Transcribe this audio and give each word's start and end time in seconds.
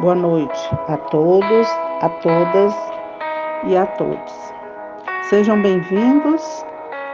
Boa 0.00 0.14
noite 0.14 0.58
a 0.88 0.96
todos, 0.96 1.68
a 2.00 2.08
todas 2.22 2.74
e 3.64 3.76
a 3.76 3.84
todos. 3.84 4.54
Sejam 5.24 5.60
bem-vindos 5.60 6.64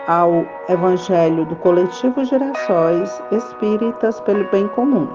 ao 0.06 0.46
Evangelho 0.68 1.44
do 1.46 1.56
Coletivo 1.56 2.24
Gerações 2.24 3.10
Espíritas 3.32 4.20
pelo 4.20 4.48
Bem 4.52 4.68
Comum. 4.68 5.08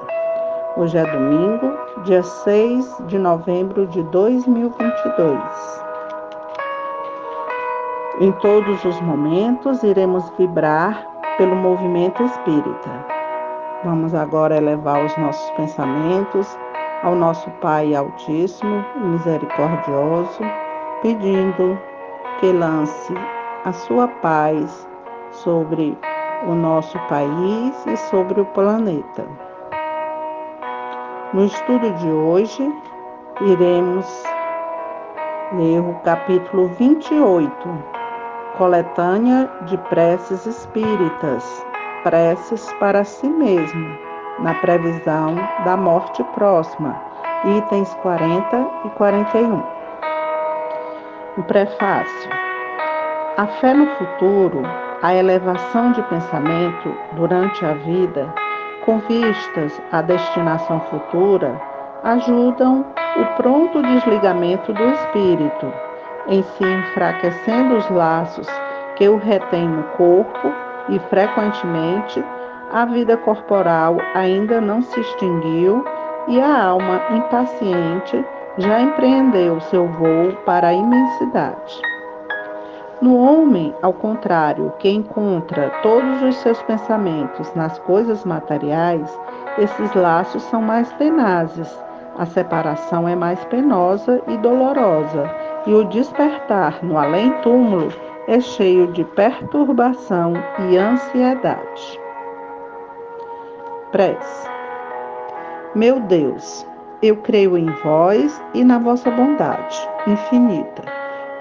Hoje 0.76 0.98
é 0.98 1.06
domingo, 1.06 1.72
dia 2.04 2.22
6 2.22 3.04
de 3.08 3.18
novembro 3.18 3.88
de 3.88 4.04
2022. 4.04 5.40
Em 8.20 8.34
todos 8.34 8.84
os 8.84 9.00
momentos 9.00 9.82
iremos 9.82 10.30
vibrar 10.38 11.08
pelo 11.38 11.56
movimento 11.56 12.22
espírita. 12.22 13.06
Vamos 13.86 14.14
agora 14.14 14.58
elevar 14.58 15.06
os 15.06 15.18
nossos 15.18 15.50
pensamentos 15.52 16.54
ao 17.04 17.16
nosso 17.16 17.50
Pai 17.62 17.96
Altíssimo 17.96 18.86
e 18.96 19.00
Misericordioso, 19.00 20.42
pedindo 21.02 21.80
que 22.40 22.52
lance 22.52 23.14
a 23.66 23.72
sua 23.72 24.08
paz 24.08 24.88
sobre 25.32 25.98
o 26.48 26.54
nosso 26.54 26.98
país 27.08 27.86
e 27.86 27.98
sobre 27.98 28.42
o 28.42 28.46
planeta. 28.46 29.28
No 31.34 31.46
estudo 31.46 31.92
de 31.94 32.10
hoje, 32.10 32.74
iremos 33.42 34.24
ler 35.54 35.80
o 35.80 35.94
capítulo 36.04 36.68
28, 36.78 37.52
Coletânea 38.58 39.50
de 39.66 39.78
Preces 39.90 40.46
Espíritas, 40.46 41.66
Preces 42.04 42.72
para 42.80 43.04
si 43.04 43.28
mesmo, 43.28 44.11
na 44.42 44.56
previsão 44.56 45.36
da 45.64 45.78
morte 45.78 46.24
próxima, 46.36 46.96
itens 47.46 47.94
40 48.02 48.68
e 48.86 48.90
41. 48.90 49.64
O 51.38 51.44
prefácio. 51.44 52.30
A 53.38 53.48
fé 53.60 53.74
no 53.74 53.88
futuro, 53.96 54.64
a 55.02 55.14
elevação 55.14 55.92
de 55.94 56.02
pensamento 56.04 56.94
durante 57.14 57.66
a 57.66 57.74
vida, 57.74 58.34
com 58.86 59.00
vistas 59.00 59.82
à 59.92 60.02
destinação 60.02 60.80
futura, 60.82 61.60
ajudam 62.04 62.86
o 63.18 63.26
pronto 63.38 63.82
desligamento 63.82 64.74
do 64.74 64.84
espírito, 64.84 65.72
em 66.28 66.44
se 66.44 66.64
enfraquecendo 66.64 67.78
os 67.78 67.90
laços 67.90 68.48
que 68.96 69.08
o 69.08 69.18
retêm 69.18 69.68
no 69.68 69.84
corpo 69.96 70.52
e, 70.90 71.00
frequentemente, 71.10 72.24
a 72.74 72.86
vida 72.86 73.18
corporal 73.18 73.98
ainda 74.14 74.62
não 74.62 74.82
se 74.82 75.00
extinguiu 75.00 75.84
e 76.28 76.40
a 76.40 76.64
alma 76.64 77.02
impaciente 77.12 78.26
já 78.58 78.82
empreendeu 78.82 79.60
seu 79.62 79.88
voo 79.88 80.32
para 80.46 80.70
a 80.70 80.74
imensidade. 80.74 81.82
No 83.02 83.18
homem, 83.18 83.74
ao 83.82 83.94
contrário, 83.94 84.72
que 84.78 84.90
encontra 84.90 85.72
todos 85.82 86.22
os 86.22 86.36
seus 86.38 86.62
pensamentos 86.64 87.54
nas 87.56 87.80
coisas 87.80 88.24
materiais, 88.24 89.20
esses 89.58 89.94
laços 89.96 90.44
são 90.44 90.62
mais 90.62 90.92
tenazes, 90.94 91.68
a 92.18 92.26
separação 92.26 93.08
é 93.08 93.16
mais 93.16 93.44
penosa 93.46 94.22
e 94.28 94.38
dolorosa, 94.38 95.30
e 95.66 95.74
o 95.74 95.84
despertar 95.86 96.80
no 96.84 96.98
além-túmulo 96.98 97.90
é 98.28 98.40
cheio 98.40 98.88
de 98.88 99.04
perturbação 99.04 100.34
e 100.70 100.78
ansiedade. 100.78 102.01
Prece. 103.92 104.50
Meu 105.76 106.00
Deus, 106.00 106.66
eu 107.04 107.18
creio 107.18 107.58
em 107.58 107.70
vós 107.84 108.42
e 108.54 108.64
na 108.64 108.80
vossa 108.80 109.12
bondade 109.12 109.78
infinita. 110.08 110.84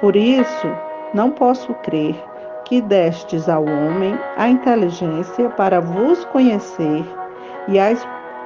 Por 0.00 0.16
isso, 0.16 0.66
não 1.14 1.30
posso 1.30 1.72
crer 1.74 2.16
que 2.64 2.80
destes 2.80 3.48
ao 3.48 3.64
homem 3.64 4.18
a 4.36 4.48
inteligência 4.48 5.48
para 5.50 5.80
vos 5.80 6.24
conhecer 6.26 7.04
e 7.68 7.78
a 7.78 7.92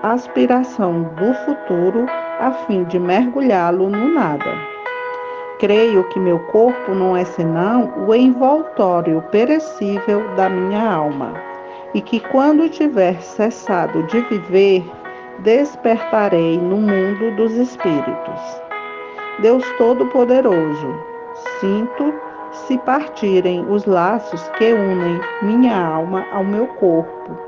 aspiração 0.03 1.05
do 1.05 1.33
futuro 1.47 2.05
a 2.41 2.51
fim 2.67 2.85
de 2.85 2.99
mergulhá-lo 2.99 3.89
no 3.89 4.13
nada. 4.13 4.53
Creio 5.59 6.07
que 6.11 6.21
meu 6.21 6.39
corpo 6.41 6.95
não 6.95 7.17
é 7.17 7.25
senão 7.25 7.91
o 8.07 8.15
envoltório 8.15 9.23
perecível 9.31 10.29
da 10.35 10.51
minha 10.51 10.93
alma 10.93 11.54
e 11.95 12.01
que 12.03 12.19
quando 12.19 12.69
tiver 12.69 13.23
cessado 13.23 14.03
de 14.05 14.21
viver, 14.23 14.85
despertarei 15.39 16.59
no 16.59 16.77
mundo 16.77 17.35
dos 17.37 17.53
espíritos. 17.53 18.41
Deus 19.41 19.65
Todo-Poderoso, 19.79 20.95
sinto 21.61 22.13
se 22.51 22.77
partirem 22.79 23.65
os 23.69 23.85
laços 23.85 24.49
que 24.59 24.73
unem 24.73 25.21
minha 25.43 25.77
alma 25.77 26.27
ao 26.33 26.45
meu 26.45 26.67
corpo, 26.67 27.39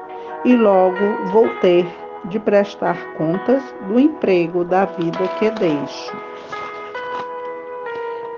e 0.45 0.55
logo 0.55 1.25
vou 1.27 1.49
ter 1.61 1.87
de 2.27 2.39
prestar 2.41 2.97
contas 3.15 3.63
do 3.89 4.01
emprego 4.01 4.65
da 4.65 4.84
vida 4.84 5.28
que 5.39 5.51
deixo. 5.51 6.17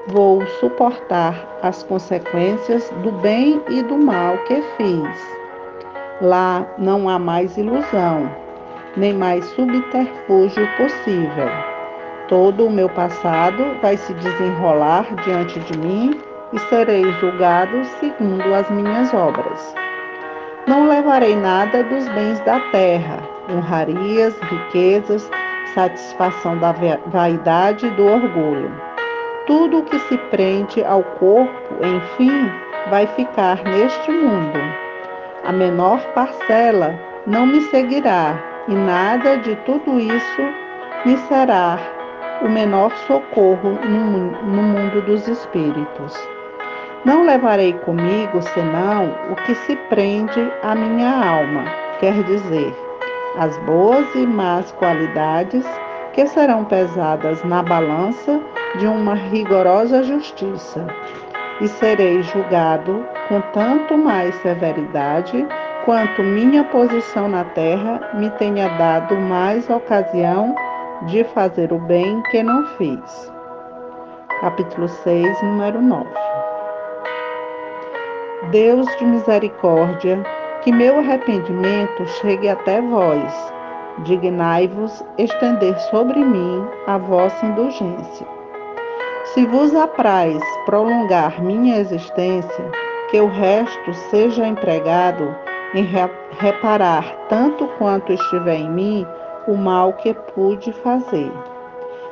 Vou 0.08 0.46
suportar 0.60 1.58
as 1.62 1.82
consequências 1.82 2.90
do 3.02 3.12
bem 3.12 3.62
e 3.68 3.82
do 3.82 3.98
mal 3.98 4.38
que 4.44 4.62
fiz 4.76 5.37
Lá 6.20 6.66
não 6.76 7.08
há 7.08 7.16
mais 7.16 7.56
ilusão, 7.56 8.28
nem 8.96 9.14
mais 9.14 9.44
subterfúgio 9.50 10.68
possível. 10.76 11.48
Todo 12.26 12.66
o 12.66 12.70
meu 12.70 12.88
passado 12.88 13.64
vai 13.80 13.96
se 13.96 14.12
desenrolar 14.14 15.06
diante 15.24 15.60
de 15.60 15.78
mim 15.78 16.20
e 16.52 16.58
serei 16.58 17.04
julgado 17.20 17.84
segundo 18.00 18.52
as 18.52 18.68
minhas 18.68 19.14
obras. 19.14 19.74
Não 20.66 20.88
levarei 20.88 21.36
nada 21.36 21.84
dos 21.84 22.08
bens 22.08 22.40
da 22.40 22.58
terra, 22.72 23.22
honrarias, 23.48 24.36
riquezas, 24.40 25.30
satisfação 25.72 26.58
da 26.58 26.74
vaidade 27.06 27.86
e 27.86 27.90
do 27.90 28.04
orgulho. 28.04 28.72
Tudo 29.46 29.78
o 29.78 29.84
que 29.84 30.00
se 30.00 30.18
prende 30.32 30.84
ao 30.84 31.04
corpo, 31.04 31.74
enfim, 31.80 32.50
vai 32.90 33.06
ficar 33.06 33.62
neste 33.62 34.10
mundo 34.10 34.87
a 35.48 35.52
menor 35.52 35.98
parcela 36.12 36.94
não 37.26 37.46
me 37.46 37.62
seguirá, 37.70 38.38
e 38.68 38.74
nada 38.74 39.38
de 39.38 39.56
tudo 39.64 39.98
isso 39.98 40.42
me 41.06 41.16
será 41.26 41.78
o 42.42 42.48
menor 42.50 42.94
socorro 43.06 43.70
no, 43.82 44.62
mundo 44.62 45.00
dos 45.06 45.26
espíritos. 45.26 46.14
Não 47.02 47.24
levarei 47.24 47.72
comigo 47.72 48.42
senão 48.42 49.06
o 49.30 49.36
que 49.36 49.54
se 49.54 49.74
prende 49.88 50.52
à 50.62 50.74
minha 50.74 51.08
alma, 51.08 51.64
quer 51.98 52.22
dizer, 52.24 52.76
as 53.38 53.56
boas 53.60 54.06
e 54.14 54.26
más 54.26 54.70
qualidades 54.72 55.64
que 56.12 56.26
serão 56.26 56.62
pesadas 56.66 57.42
na 57.44 57.62
balança 57.62 58.38
de 58.78 58.86
uma 58.86 59.14
rigorosa 59.14 60.02
justiça, 60.02 60.86
e 61.60 61.68
serei 61.68 62.22
julgado 62.22 63.04
com 63.28 63.40
tanto 63.52 63.96
mais 63.96 64.34
severidade 64.36 65.46
quanto 65.84 66.22
minha 66.22 66.64
posição 66.64 67.28
na 67.28 67.44
terra 67.44 68.10
me 68.14 68.30
tenha 68.30 68.68
dado 68.76 69.16
mais 69.16 69.68
ocasião 69.70 70.54
de 71.06 71.24
fazer 71.24 71.72
o 71.72 71.78
bem 71.78 72.22
que 72.30 72.42
não 72.42 72.66
fiz. 72.76 73.32
Capítulo 74.40 74.88
6, 74.88 75.42
número 75.42 75.80
9. 75.80 76.08
Deus 78.50 78.86
de 78.96 79.04
misericórdia, 79.04 80.22
que 80.62 80.72
meu 80.72 80.98
arrependimento 80.98 82.06
chegue 82.20 82.48
até 82.48 82.80
vós. 82.80 83.52
Dignai-vos 84.04 85.04
estender 85.18 85.76
sobre 85.90 86.24
mim 86.24 86.64
a 86.86 86.98
vossa 86.98 87.44
indulgência. 87.44 88.37
Se 89.38 89.46
vos 89.46 89.72
apraz 89.72 90.42
prolongar 90.66 91.40
minha 91.40 91.78
existência, 91.78 92.64
que 93.08 93.20
o 93.20 93.28
resto 93.28 93.94
seja 94.10 94.44
empregado 94.44 95.32
em 95.74 95.86
reparar, 96.40 97.04
tanto 97.28 97.68
quanto 97.78 98.12
estiver 98.12 98.56
em 98.56 98.68
mim, 98.68 99.06
o 99.46 99.54
mal 99.54 99.92
que 99.92 100.12
pude 100.34 100.72
fazer. 100.72 101.30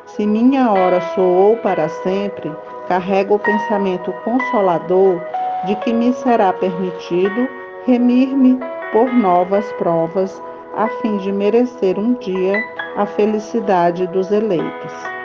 Se 0.05 0.25
minha 0.25 0.71
hora 0.71 1.01
soou 1.17 1.57
para 1.57 1.89
sempre, 1.89 2.49
carrego 2.87 3.35
o 3.35 3.41
pensamento 3.41 4.13
consolador 4.25 5.21
de 5.67 5.75
que 5.81 5.93
me 5.93 6.13
será 6.13 6.53
permitido 6.53 7.49
remir-me 7.87 8.57
por 8.93 9.13
novas 9.13 9.67
provas, 9.73 10.41
a 10.77 10.87
fim 11.03 11.17
de 11.17 11.33
merecer 11.33 11.99
um 11.99 12.15
dia 12.21 12.55
a 12.97 13.05
felicidade 13.05 14.07
dos 14.07 14.31
eleitos. 14.31 15.17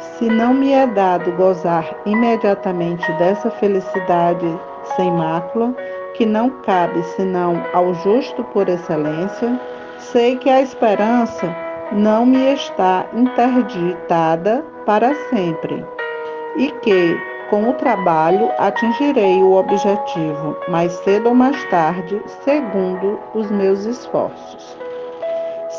Se 0.00 0.26
não 0.28 0.54
me 0.54 0.72
é 0.72 0.86
dado 0.86 1.30
gozar 1.32 1.94
imediatamente 2.06 3.10
dessa 3.14 3.50
felicidade 3.50 4.46
sem 4.96 5.10
mácula, 5.12 5.74
que 6.14 6.24
não 6.24 6.48
cabe 6.62 7.02
senão 7.16 7.62
ao 7.74 7.92
justo 7.94 8.42
por 8.44 8.68
excelência, 8.68 9.60
sei 9.98 10.36
que 10.36 10.48
a 10.48 10.62
esperança 10.62 11.54
não 11.92 12.24
me 12.24 12.54
está 12.54 13.06
interditada 13.12 14.64
para 14.86 15.14
sempre 15.28 15.84
e 16.56 16.70
que, 16.82 17.16
com 17.50 17.68
o 17.68 17.74
trabalho, 17.74 18.50
atingirei 18.58 19.42
o 19.42 19.52
objetivo 19.52 20.56
mais 20.68 20.92
cedo 21.04 21.28
ou 21.28 21.34
mais 21.34 21.62
tarde, 21.68 22.22
segundo 22.44 23.18
os 23.34 23.50
meus 23.50 23.84
esforços. 23.84 24.78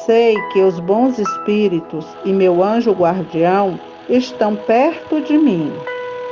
Sei 0.05 0.35
que 0.51 0.61
os 0.61 0.79
bons 0.79 1.17
espíritos 1.17 2.05
e 2.25 2.31
meu 2.31 2.63
anjo 2.63 2.91
guardião 2.91 3.79
estão 4.09 4.55
perto 4.55 5.21
de 5.21 5.37
mim 5.37 5.71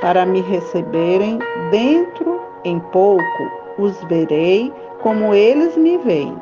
para 0.01 0.25
me 0.25 0.42
receberem 0.42 1.39
dentro 1.71 2.42
em 2.63 2.80
pouco, 2.80 3.51
os 3.77 4.01
verei 4.06 4.71
como 5.01 5.33
eles 5.33 5.77
me 5.77 5.98
veem. 5.98 6.38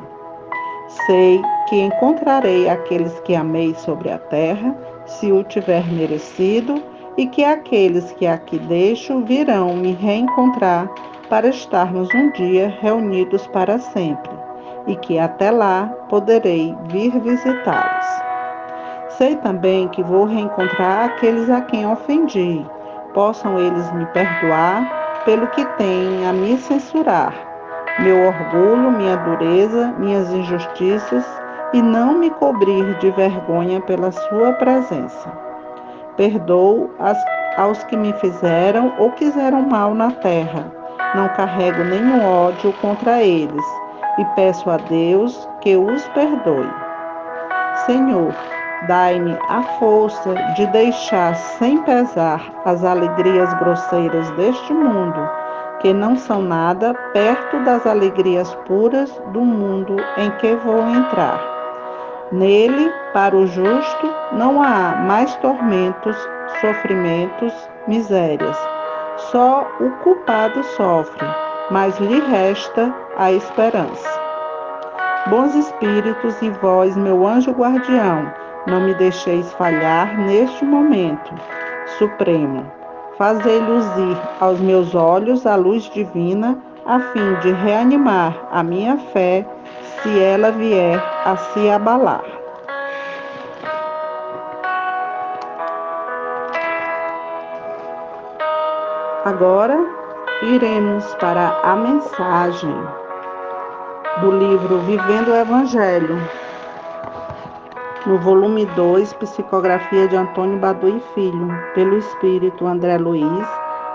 Sei 1.06 1.40
que 1.68 1.76
encontrarei 1.76 2.68
aqueles 2.68 3.18
que 3.20 3.34
amei 3.34 3.74
sobre 3.74 4.10
a 4.10 4.18
terra, 4.18 4.76
se 5.06 5.30
o 5.30 5.44
tiver 5.44 5.86
merecido, 5.92 6.82
e 7.16 7.26
que 7.26 7.44
aqueles 7.44 8.12
que 8.12 8.26
aqui 8.26 8.58
deixo 8.60 9.20
virão 9.22 9.74
me 9.74 9.92
reencontrar 9.92 10.88
para 11.28 11.48
estarmos 11.48 12.08
um 12.14 12.30
dia 12.32 12.74
reunidos 12.80 13.46
para 13.48 13.78
sempre, 13.78 14.30
e 14.86 14.96
que 14.96 15.18
até 15.18 15.50
lá 15.50 15.86
poderei 16.08 16.74
vir 16.88 17.10
visitá-los. 17.20 18.27
Sei 19.18 19.34
também 19.34 19.88
que 19.88 20.00
vou 20.00 20.26
reencontrar 20.26 21.06
aqueles 21.06 21.50
a 21.50 21.60
quem 21.60 21.84
ofendi, 21.84 22.64
possam 23.12 23.58
eles 23.58 23.90
me 23.90 24.06
perdoar 24.06 25.24
pelo 25.24 25.48
que 25.48 25.64
têm 25.76 26.24
a 26.24 26.32
me 26.32 26.56
censurar, 26.56 27.34
meu 27.98 28.28
orgulho, 28.28 28.92
minha 28.92 29.16
dureza, 29.16 29.92
minhas 29.98 30.32
injustiças, 30.32 31.26
e 31.72 31.82
não 31.82 32.14
me 32.14 32.30
cobrir 32.30 32.96
de 32.98 33.10
vergonha 33.10 33.80
pela 33.80 34.12
sua 34.12 34.52
presença. 34.52 35.28
Perdoo 36.16 36.88
as, 37.00 37.18
aos 37.56 37.82
que 37.82 37.96
me 37.96 38.12
fizeram 38.12 38.94
ou 38.98 39.10
quiseram 39.10 39.62
mal 39.62 39.94
na 39.94 40.12
terra. 40.12 40.72
Não 41.16 41.28
carrego 41.30 41.82
nenhum 41.82 42.24
ódio 42.24 42.72
contra 42.74 43.20
eles 43.20 43.64
e 44.16 44.24
peço 44.36 44.70
a 44.70 44.76
Deus 44.76 45.48
que 45.60 45.76
os 45.76 46.06
perdoe. 46.10 46.70
Senhor, 47.84 48.32
Dai-me 48.86 49.36
a 49.48 49.60
força 49.80 50.34
de 50.54 50.64
deixar 50.68 51.34
sem 51.34 51.82
pesar 51.82 52.40
as 52.64 52.84
alegrias 52.84 53.52
grosseiras 53.54 54.30
deste 54.32 54.72
mundo, 54.72 55.28
que 55.80 55.92
não 55.92 56.16
são 56.16 56.40
nada 56.40 56.94
perto 57.12 57.58
das 57.64 57.84
alegrias 57.86 58.54
puras 58.66 59.10
do 59.32 59.40
mundo 59.40 59.96
em 60.16 60.30
que 60.32 60.54
vou 60.56 60.80
entrar. 60.88 61.40
Nele, 62.30 62.92
para 63.12 63.34
o 63.34 63.46
justo, 63.48 64.14
não 64.32 64.62
há 64.62 64.94
mais 64.94 65.34
tormentos, 65.36 66.16
sofrimentos, 66.60 67.52
misérias. 67.88 68.56
Só 69.32 69.66
o 69.80 69.90
culpado 70.04 70.62
sofre, 70.62 71.26
mas 71.70 71.98
lhe 71.98 72.20
resta 72.20 72.94
a 73.16 73.32
esperança. 73.32 74.20
Bons 75.26 75.54
espíritos 75.54 76.40
e 76.40 76.50
vós, 76.50 76.96
meu 76.96 77.26
anjo 77.26 77.50
guardião, 77.50 78.32
não 78.66 78.80
me 78.80 78.94
deixeis 78.94 79.52
falhar 79.54 80.18
neste 80.18 80.64
momento 80.64 81.34
supremo. 81.98 82.70
Fazei 83.16 83.58
luzir 83.60 84.16
aos 84.40 84.60
meus 84.60 84.94
olhos 84.94 85.46
a 85.46 85.56
luz 85.56 85.90
divina, 85.90 86.56
a 86.86 87.00
fim 87.00 87.34
de 87.40 87.52
reanimar 87.52 88.34
a 88.52 88.62
minha 88.62 88.96
fé, 89.12 89.44
se 90.02 90.20
ela 90.20 90.52
vier 90.52 91.02
a 91.24 91.36
se 91.36 91.68
abalar. 91.68 92.24
Agora 99.24 99.76
iremos 100.42 101.04
para 101.16 101.60
a 101.62 101.76
mensagem 101.76 102.74
do 104.20 104.30
livro 104.30 104.78
Vivendo 104.82 105.32
o 105.32 105.36
Evangelho, 105.36 106.18
no 108.08 108.18
volume 108.18 108.64
2, 108.64 109.12
Psicografia 109.12 110.08
de 110.08 110.16
Antônio 110.16 110.58
Badu 110.58 110.88
e 110.88 110.98
Filho, 111.14 111.48
pelo 111.74 111.98
espírito 111.98 112.66
André 112.66 112.96
Luiz, 112.96 113.46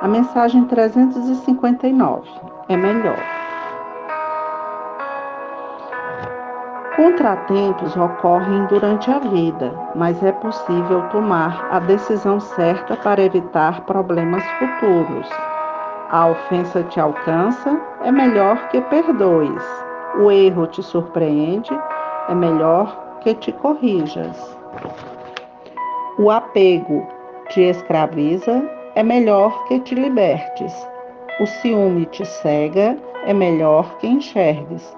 a 0.01 0.07
mensagem 0.07 0.65
359. 0.65 2.29
É 2.69 2.77
melhor. 2.77 3.17
Contratempos 6.95 7.97
ocorrem 7.97 8.67
durante 8.67 9.09
a 9.09 9.17
vida, 9.17 9.73
mas 9.95 10.21
é 10.23 10.31
possível 10.31 11.01
tomar 11.09 11.67
a 11.71 11.79
decisão 11.79 12.39
certa 12.39 12.95
para 12.95 13.23
evitar 13.23 13.81
problemas 13.81 14.43
futuros. 14.59 15.27
A 16.11 16.27
ofensa 16.27 16.83
te 16.83 16.99
alcança, 16.99 17.81
é 18.03 18.11
melhor 18.11 18.69
que 18.69 18.79
perdoes. 18.79 19.63
O 20.19 20.29
erro 20.29 20.67
te 20.67 20.83
surpreende, 20.83 21.75
é 22.29 22.35
melhor 22.35 23.02
que 23.23 23.33
te 23.35 23.51
corrijas. 23.53 24.57
O 26.19 26.29
apego 26.29 27.07
te 27.49 27.69
escraviza, 27.69 28.63
é 28.95 29.01
melhor 29.01 29.65
que 29.67 29.79
te 29.79 29.95
libertes. 29.95 30.73
O 31.39 31.45
ciúme 31.45 32.05
te 32.05 32.25
cega, 32.25 32.97
é 33.25 33.33
melhor 33.33 33.97
que 33.97 34.07
enxergues. 34.07 34.95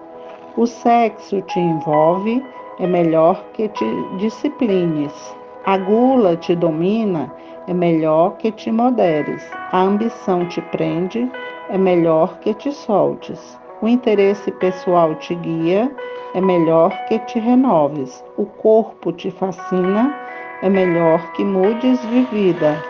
O 0.57 0.65
sexo 0.65 1.41
te 1.43 1.59
envolve, 1.59 2.43
é 2.79 2.87
melhor 2.87 3.41
que 3.53 3.69
te 3.69 3.85
disciplines. 4.17 5.35
A 5.65 5.77
gula 5.77 6.35
te 6.35 6.55
domina, 6.55 7.31
é 7.67 7.73
melhor 7.73 8.37
que 8.37 8.51
te 8.51 8.71
moderes. 8.71 9.49
A 9.71 9.81
ambição 9.81 10.47
te 10.47 10.61
prende, 10.61 11.31
é 11.69 11.77
melhor 11.77 12.37
que 12.39 12.53
te 12.53 12.71
soltes. 12.71 13.57
O 13.81 13.87
interesse 13.87 14.51
pessoal 14.51 15.15
te 15.15 15.35
guia, 15.35 15.91
é 16.33 16.39
melhor 16.39 16.91
que 17.07 17.19
te 17.19 17.39
renoves. 17.39 18.23
O 18.37 18.45
corpo 18.45 19.11
te 19.11 19.29
fascina, 19.31 20.15
é 20.61 20.69
melhor 20.69 21.31
que 21.33 21.43
mudes 21.43 21.99
de 22.09 22.21
vida. 22.31 22.81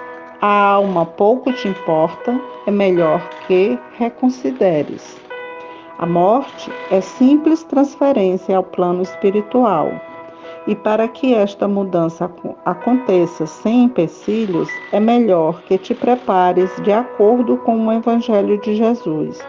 A 0.42 0.74
alma 0.74 1.06
pouco 1.06 1.52
te 1.54 1.68
importa, 1.68 2.40
é 2.68 2.72
melhor 2.72 3.28
que 3.48 3.80
reconsideres. 3.98 5.20
A 5.98 6.06
morte 6.06 6.72
é 6.92 7.02
simples 7.02 7.64
transferência 7.64 8.56
ao 8.56 8.64
plano 8.64 9.02
espiritual. 9.02 9.92
E 10.68 10.76
para 10.76 11.08
que 11.08 11.34
esta 11.34 11.68
mudança 11.68 12.30
aconteça 12.64 13.48
sem 13.48 13.86
empecilhos, 13.86 14.70
é 14.92 15.00
melhor 15.00 15.62
que 15.64 15.78
te 15.78 15.96
prepares 15.96 16.70
de 16.84 16.92
acordo 16.92 17.58
com 17.58 17.88
o 17.88 17.92
Evangelho 17.92 18.60
de 18.60 18.76
Jesus, 18.76 19.40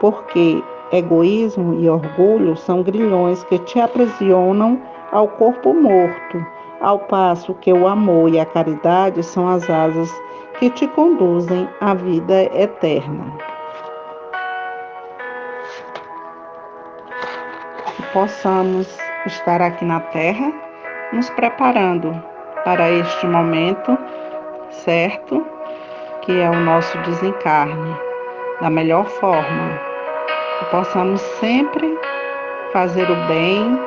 porque 0.00 0.62
Egoísmo 0.90 1.74
e 1.74 1.88
orgulho 1.88 2.56
são 2.56 2.82
grilhões 2.82 3.44
que 3.44 3.58
te 3.58 3.78
aprisionam 3.78 4.80
ao 5.12 5.28
corpo 5.28 5.74
morto, 5.74 6.44
ao 6.80 6.98
passo 7.00 7.52
que 7.54 7.70
o 7.70 7.86
amor 7.86 8.32
e 8.32 8.40
a 8.40 8.46
caridade 8.46 9.22
são 9.22 9.46
as 9.46 9.68
asas 9.68 10.10
que 10.58 10.70
te 10.70 10.86
conduzem 10.88 11.68
à 11.82 11.92
vida 11.92 12.44
eterna. 12.58 13.26
Que 17.94 18.02
possamos 18.14 18.88
estar 19.26 19.60
aqui 19.60 19.84
na 19.84 20.00
Terra 20.00 20.50
nos 21.12 21.28
preparando 21.30 22.14
para 22.64 22.90
este 22.90 23.26
momento 23.26 23.98
certo, 24.70 25.44
que 26.22 26.40
é 26.40 26.48
o 26.48 26.60
nosso 26.60 26.96
desencarne, 26.98 27.94
da 28.62 28.70
melhor 28.70 29.04
forma 29.04 29.87
que 30.58 30.64
possamos 30.66 31.20
sempre 31.40 31.96
fazer 32.72 33.08
o 33.10 33.16
bem 33.26 33.78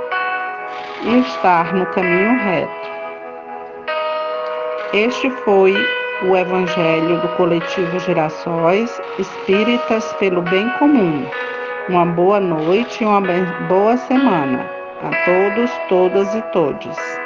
e 1.03 1.19
estar 1.19 1.73
no 1.73 1.85
caminho 1.87 2.37
reto. 2.39 2.89
Este 4.93 5.29
foi 5.43 5.75
o 6.23 6.35
Evangelho 6.35 7.19
do 7.21 7.27
Coletivo 7.29 7.99
Girassóis 7.99 9.01
Espíritas 9.17 10.11
pelo 10.13 10.41
Bem 10.43 10.69
Comum. 10.79 11.25
Uma 11.89 12.05
boa 12.05 12.39
noite 12.39 13.03
e 13.03 13.07
uma 13.07 13.21
boa 13.67 13.97
semana 13.97 14.69
a 15.01 15.25
todos, 15.25 15.71
todas 15.89 16.35
e 16.35 16.41
todes. 16.53 17.20